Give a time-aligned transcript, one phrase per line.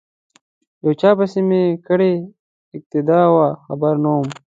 [0.83, 2.13] یو چا پسې می کړې
[2.75, 4.27] اقتدا وه خبر نه وم